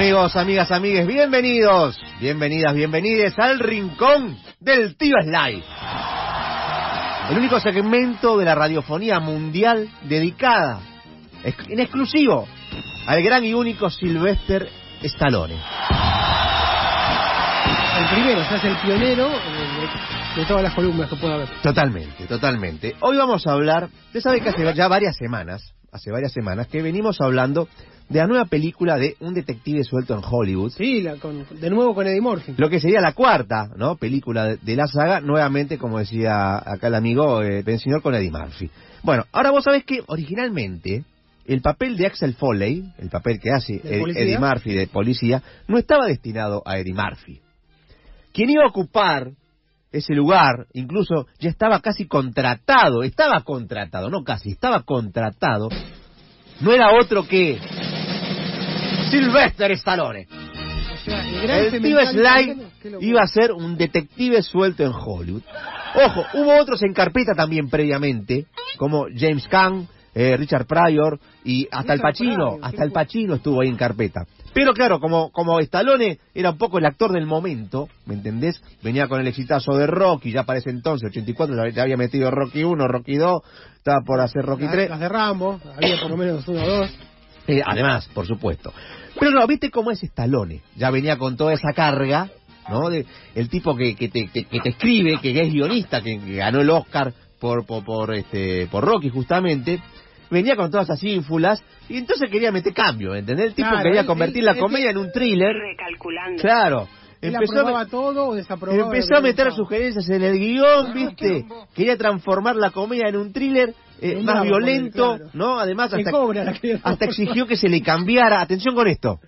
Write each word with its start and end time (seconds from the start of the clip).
Amigos, 0.00 0.34
amigas, 0.34 0.70
amigues, 0.70 1.06
bienvenidos, 1.06 2.00
bienvenidas, 2.20 2.74
bienvenides 2.74 3.38
al 3.38 3.58
rincón 3.58 4.38
del 4.58 4.96
tío 4.96 5.14
Sly. 5.22 5.62
El 7.28 7.36
único 7.36 7.60
segmento 7.60 8.38
de 8.38 8.46
la 8.46 8.54
radiofonía 8.54 9.20
mundial 9.20 9.90
dedicada 10.04 10.80
en 11.44 11.80
exclusivo 11.80 12.48
al 13.06 13.22
gran 13.22 13.44
y 13.44 13.52
único 13.52 13.90
Sylvester 13.90 14.70
Stallone. 15.02 15.56
El 17.98 18.08
primero, 18.14 18.40
o 18.40 18.44
sea, 18.44 18.56
es 18.56 18.64
el 18.64 18.76
pionero 18.76 19.28
de, 19.28 20.40
de 20.40 20.46
todas 20.46 20.62
las 20.62 20.72
columnas 20.72 21.10
que 21.10 21.16
pueda 21.16 21.34
haber. 21.34 21.48
Totalmente, 21.62 22.24
totalmente. 22.24 22.96
Hoy 23.00 23.18
vamos 23.18 23.46
a 23.46 23.52
hablar, 23.52 23.90
usted 24.06 24.20
sabe 24.20 24.40
que 24.40 24.48
hace 24.48 24.74
ya 24.74 24.88
varias 24.88 25.14
semanas, 25.18 25.74
hace 25.92 26.10
varias 26.10 26.32
semanas, 26.32 26.68
que 26.68 26.82
venimos 26.82 27.20
hablando 27.20 27.68
de 28.08 28.18
la 28.18 28.26
nueva 28.26 28.44
película 28.46 28.96
de 28.96 29.16
un 29.20 29.34
detective 29.34 29.84
suelto 29.84 30.14
en 30.14 30.20
Hollywood. 30.28 30.72
Sí, 30.72 31.00
la, 31.00 31.16
con, 31.16 31.46
de 31.48 31.70
nuevo 31.70 31.94
con 31.94 32.06
Eddie 32.06 32.20
Murphy. 32.20 32.54
Lo 32.56 32.68
que 32.68 32.80
sería 32.80 33.00
la 33.00 33.12
cuarta, 33.12 33.70
¿no? 33.76 33.96
Película 33.96 34.46
de, 34.46 34.56
de 34.56 34.76
la 34.76 34.86
saga, 34.86 35.20
nuevamente, 35.20 35.78
como 35.78 35.98
decía 35.98 36.58
acá 36.58 36.88
el 36.88 36.96
amigo 36.96 37.42
eh, 37.42 37.62
señor 37.78 38.02
con 38.02 38.14
Eddie 38.14 38.32
Murphy. 38.32 38.70
Bueno, 39.02 39.24
ahora 39.32 39.50
vos 39.50 39.64
sabés 39.64 39.84
que 39.84 40.02
originalmente 40.06 41.04
el 41.46 41.62
papel 41.62 41.96
de 41.96 42.06
Axel 42.06 42.34
Foley, 42.34 42.92
el 42.98 43.08
papel 43.08 43.40
que 43.40 43.50
hace 43.50 43.80
Ed, 43.82 44.02
Eddie 44.16 44.38
Murphy 44.38 44.74
de 44.74 44.86
policía, 44.88 45.42
no 45.68 45.78
estaba 45.78 46.06
destinado 46.06 46.62
a 46.66 46.78
Eddie 46.78 46.94
Murphy. 46.94 47.40
Quien 48.32 48.50
iba 48.50 48.64
a 48.64 48.68
ocupar 48.68 49.30
ese 49.92 50.14
lugar, 50.14 50.66
incluso 50.72 51.26
ya 51.38 51.50
estaba 51.50 51.80
casi 51.80 52.06
contratado, 52.06 53.02
estaba 53.02 53.42
contratado, 53.42 54.08
no 54.10 54.22
casi, 54.22 54.50
estaba 54.50 54.82
contratado, 54.82 55.68
no 56.60 56.72
era 56.72 56.92
otro 56.92 57.26
que 57.26 57.58
Sylvester 59.10 59.72
Stallone. 59.72 60.26
O 60.92 61.02
sea, 61.02 61.58
el, 61.58 61.82
tío 61.82 61.98
Sly 62.06 62.62
iba 63.00 63.22
a 63.22 63.26
ser 63.26 63.52
un 63.52 63.76
detective 63.76 64.42
suelto 64.42 64.84
en 64.84 64.92
Hollywood. 64.92 65.42
Ojo, 65.94 66.24
hubo 66.34 66.60
otros 66.60 66.82
en 66.82 66.92
carpeta 66.92 67.32
también 67.34 67.68
previamente, 67.68 68.46
como 68.76 69.06
James 69.14 69.48
Caan, 69.48 69.88
eh, 70.14 70.36
Richard 70.36 70.66
Pryor 70.66 71.18
y 71.44 71.66
hasta 71.70 71.94
Richard 71.94 71.94
el 71.94 72.00
Pacino, 72.00 72.34
Pryor, 72.34 72.58
hasta 72.62 72.84
el 72.84 72.92
Pacino 72.92 73.34
estuvo 73.36 73.60
ahí 73.60 73.68
en 73.68 73.76
carpeta. 73.76 74.26
Pero 74.52 74.72
claro, 74.74 74.98
como, 74.98 75.30
como 75.30 75.60
Stallone 75.60 76.18
era 76.34 76.50
un 76.50 76.58
poco 76.58 76.78
el 76.78 76.84
actor 76.86 77.12
del 77.12 77.26
momento, 77.26 77.88
¿me 78.06 78.14
entendés? 78.14 78.60
Venía 78.82 79.06
con 79.06 79.20
el 79.20 79.26
exitazo 79.28 79.72
de 79.76 79.86
Rocky, 79.86 80.32
ya 80.32 80.42
para 80.44 80.58
ese 80.58 80.70
entonces, 80.70 81.08
84, 81.10 81.68
ya- 81.70 81.82
había 81.82 81.96
metido 81.96 82.30
Rocky 82.30 82.64
1, 82.64 82.88
Rocky 82.88 83.16
2, 83.16 83.42
estaba 83.76 84.00
por 84.04 84.20
hacer 84.20 84.42
Rocky 84.44 84.64
Las, 84.64 84.72
3. 84.72 84.90
las 84.90 85.00
de 85.00 85.08
Rambo, 85.08 85.60
había 85.76 86.00
por 86.00 86.10
lo 86.10 86.16
menos 86.16 86.46
uno 86.48 86.62
o 86.62 86.66
dos. 86.66 86.90
Eh, 87.46 87.62
además, 87.64 88.08
por 88.12 88.26
supuesto. 88.26 88.72
Pero 89.18 89.32
no, 89.32 89.46
¿viste 89.46 89.70
cómo 89.70 89.90
es 89.92 90.02
Stallone? 90.02 90.60
Ya 90.76 90.90
venía 90.90 91.16
con 91.16 91.36
toda 91.36 91.52
esa 91.52 91.72
carga, 91.74 92.28
¿no? 92.68 92.90
De, 92.90 93.06
el 93.34 93.48
tipo 93.48 93.76
que, 93.76 93.94
que, 93.96 94.08
te, 94.08 94.28
que, 94.28 94.44
que 94.44 94.60
te 94.60 94.68
escribe, 94.70 95.18
que 95.20 95.30
es 95.40 95.52
guionista, 95.52 96.00
que, 96.02 96.18
que 96.20 96.34
ganó 96.36 96.60
el 96.60 96.70
Oscar 96.70 97.12
por, 97.40 97.64
por, 97.66 97.84
por, 97.84 98.14
este, 98.14 98.66
por 98.66 98.84
Rocky 98.84 99.08
justamente. 99.10 99.80
Venía 100.30 100.56
con 100.56 100.70
todas 100.70 100.86
esas 100.88 101.02
ínfulas 101.02 101.62
y 101.88 101.96
entonces 101.98 102.30
quería 102.30 102.52
meter 102.52 102.72
cambio, 102.72 103.14
¿entendés? 103.14 103.46
El 103.48 103.54
tipo 103.54 103.68
Claro, 103.68 103.82
quería 103.84 104.00
él- 104.02 104.06
convertir 104.06 104.38
él- 104.38 104.44
la 104.46 104.52
él- 104.52 104.58
comedia 104.60 104.90
en 104.90 104.96
un 104.98 105.10
thriller. 105.12 105.54
Recalculando. 105.56 106.40
Claro. 106.40 106.88
Empezó 107.22 107.76
a, 107.76 107.84
todo 107.84 108.28
o 108.28 108.34
desaprobaba. 108.34 108.82
empezó 108.82 109.16
a 109.16 109.20
meter 109.20 109.52
sugerencias 109.52 110.08
en 110.08 110.22
el 110.22 110.38
guion, 110.38 110.94
¿viste? 110.94 111.44
Quería 111.74 111.98
transformar 111.98 112.56
la 112.56 112.70
comedia 112.70 113.08
en 113.08 113.16
un 113.16 113.30
thriller 113.30 113.74
eh, 114.00 114.22
más 114.22 114.42
violento, 114.42 115.16
claro. 115.18 115.30
¿no? 115.34 115.58
Además, 115.60 115.92
cobra 116.10 116.54
hasta 116.82 117.04
exigió 117.04 117.46
que 117.46 117.56
se 117.56 117.68
le 117.68 117.82
cambiara. 117.82 118.40
Atención 118.40 118.74
con 118.74 118.88
esto. 118.88 119.20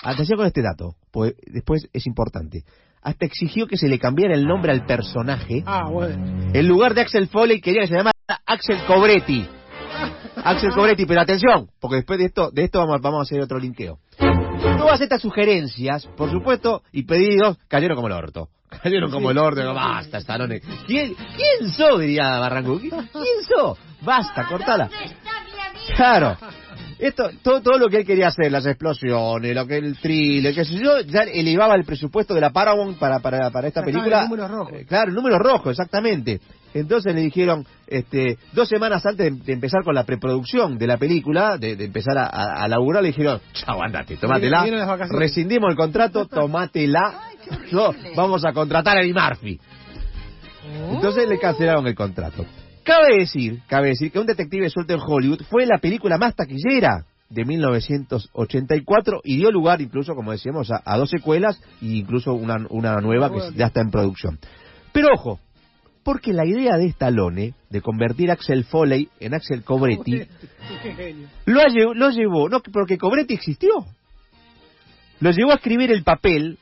Atención 0.00 0.36
con 0.38 0.46
este 0.46 0.62
dato, 0.62 0.94
pues 1.10 1.34
después 1.44 1.88
es 1.92 2.06
importante. 2.06 2.62
Hasta 3.02 3.26
exigió 3.26 3.66
que 3.66 3.76
se 3.76 3.88
le 3.88 3.98
cambiara 3.98 4.34
el 4.34 4.46
nombre 4.46 4.70
al 4.70 4.86
personaje. 4.86 5.64
Ah, 5.66 5.88
bueno. 5.90 6.50
En 6.52 6.68
lugar 6.68 6.94
de 6.94 7.00
Axel 7.00 7.26
Foley 7.26 7.60
quería 7.60 7.80
que 7.80 7.88
se 7.88 7.94
llamara 7.94 8.12
Axel 8.46 8.78
Cobretti. 8.86 9.44
Axel 10.44 10.72
Cobretti, 10.72 11.06
pero 11.06 11.20
atención, 11.20 11.68
porque 11.80 11.96
después 11.96 12.18
de 12.18 12.26
esto, 12.26 12.50
de 12.50 12.64
esto 12.64 12.78
vamos, 12.78 13.00
vamos 13.00 13.18
a 13.20 13.22
hacer 13.22 13.40
otro 13.40 13.58
linkeo. 13.58 13.98
Todas 14.78 15.00
estas 15.00 15.20
sugerencias, 15.22 16.06
por 16.16 16.30
supuesto, 16.30 16.82
y 16.92 17.04
pedidos, 17.04 17.58
cayeron 17.68 17.96
como 17.96 18.08
el 18.08 18.14
orto. 18.14 18.48
Cayeron 18.82 19.10
como 19.10 19.32
el 19.32 19.38
orto, 19.38 19.74
basta, 19.74 20.18
Stallone. 20.18 20.60
¿Quién, 20.86 21.14
¿Quién 21.14 21.70
sos? 21.72 22.00
diría 22.00 22.38
Barranco. 22.38 22.78
¿Quién, 22.78 22.90
quién 22.90 23.44
sos? 23.46 23.78
Basta, 24.02 24.46
cortala. 24.46 24.88
Claro. 25.96 26.36
Esto, 27.00 27.30
todo, 27.42 27.62
todo 27.62 27.78
lo 27.78 27.88
que 27.88 27.98
él 27.98 28.06
quería 28.06 28.28
hacer, 28.28 28.52
las 28.52 28.66
explosiones, 28.66 29.54
lo 29.54 29.66
que 29.66 29.78
el 29.78 29.98
thriller, 29.98 30.54
sé 30.54 30.78
yo, 30.78 31.00
ya 31.00 31.22
elevaba 31.22 31.74
el 31.74 31.84
presupuesto 31.84 32.34
de 32.34 32.42
la 32.42 32.50
Paramount 32.50 32.98
para, 32.98 33.20
para, 33.20 33.50
para 33.50 33.68
esta 33.68 33.82
película. 33.82 34.24
números 34.24 34.50
rojos. 34.50 34.72
Eh, 34.74 34.84
claro, 34.86 35.08
el 35.08 35.14
número 35.14 35.38
rojo, 35.38 35.70
exactamente. 35.70 36.40
Entonces 36.74 37.14
le 37.14 37.22
dijeron, 37.22 37.66
este, 37.86 38.38
dos 38.52 38.68
semanas 38.68 39.04
antes 39.04 39.32
de, 39.32 39.44
de 39.44 39.52
empezar 39.52 39.82
con 39.82 39.94
la 39.94 40.04
preproducción 40.04 40.78
de 40.78 40.86
la 40.86 40.98
película, 40.98 41.58
de, 41.58 41.76
de 41.76 41.84
empezar 41.84 42.16
a, 42.16 42.26
a, 42.26 42.62
a 42.62 42.68
laburar, 42.68 43.02
le 43.02 43.08
dijeron, 43.08 43.40
chao, 43.52 43.82
andate, 43.82 44.16
tomátela, 44.16 44.64
rescindimos 45.10 45.70
el 45.70 45.76
contrato, 45.76 46.26
tomátela, 46.26 47.20
no, 47.72 47.90
vamos 48.14 48.44
a 48.44 48.52
contratar 48.52 48.98
a 48.98 49.02
Eddie 49.02 49.14
Murphy. 49.14 49.60
Entonces 50.90 51.28
le 51.28 51.38
cancelaron 51.38 51.86
el 51.86 51.94
contrato. 51.94 52.44
Cabe 52.84 53.18
decir, 53.18 53.60
cabe 53.66 53.88
decir 53.88 54.10
que 54.12 54.18
un 54.18 54.26
detective 54.26 54.70
suelto 54.70 54.94
en 54.94 55.00
Hollywood 55.00 55.42
fue 55.48 55.66
la 55.66 55.78
película 55.78 56.18
más 56.18 56.34
taquillera 56.34 57.04
de 57.28 57.44
1984 57.44 59.20
y 59.24 59.36
dio 59.36 59.50
lugar 59.50 59.80
incluso, 59.80 60.14
como 60.14 60.32
decíamos, 60.32 60.70
a, 60.70 60.82
a 60.84 60.96
dos 60.96 61.10
secuelas 61.10 61.60
e 61.80 61.86
incluso 61.86 62.34
una, 62.34 62.56
una 62.70 63.00
nueva 63.00 63.30
que 63.30 63.56
ya 63.56 63.66
está 63.66 63.80
en 63.80 63.90
producción. 63.90 64.38
Pero 64.92 65.08
ojo, 65.14 65.38
porque 66.02 66.32
la 66.32 66.46
idea 66.46 66.76
de 66.76 66.86
Stallone 66.86 67.54
de 67.68 67.80
convertir 67.80 68.30
a 68.30 68.34
Axel 68.34 68.64
Foley 68.64 69.08
en 69.20 69.34
Axel 69.34 69.62
Cobretti 69.62 70.22
lo, 71.46 71.68
llevó, 72.10 72.48
no 72.48 72.60
porque 72.60 72.98
Cobretti 72.98 73.34
existió, 73.34 73.70
lo 75.20 75.30
llevó 75.30 75.52
a 75.52 75.56
escribir 75.56 75.90
el 75.92 76.02
papel 76.02 76.58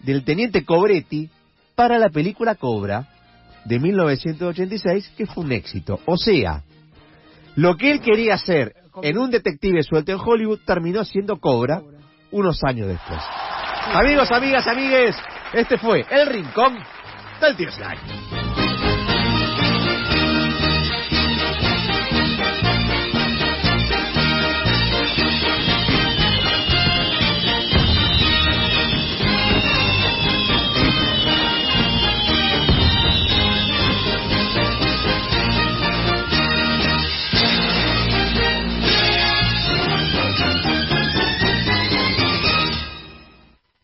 del 0.00 0.24
teniente 0.24 0.64
Cobretti 0.64 1.30
para 1.74 1.98
la 1.98 2.08
película 2.08 2.54
Cobra 2.54 3.08
de 3.64 3.80
1986, 3.80 5.12
que 5.16 5.26
fue 5.26 5.44
un 5.44 5.52
éxito. 5.52 6.00
O 6.06 6.16
sea, 6.16 6.62
lo 7.56 7.76
que 7.76 7.90
él 7.90 8.00
quería 8.00 8.34
hacer 8.34 8.74
en 9.02 9.18
un 9.18 9.30
detective 9.30 9.82
suelto 9.82 10.12
en 10.12 10.18
Hollywood 10.18 10.60
terminó 10.64 11.04
siendo 11.04 11.38
Cobra 11.38 11.82
unos 12.30 12.62
años 12.64 12.88
después. 12.88 13.20
Amigos, 13.92 14.30
amigas, 14.30 14.66
amigues, 14.66 15.16
este 15.52 15.78
fue 15.78 16.04
el 16.10 16.26
rincón 16.26 16.76
del 17.40 17.56
tío 17.56 17.70
Sly. 17.70 18.35